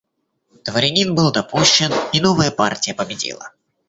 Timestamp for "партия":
2.49-2.95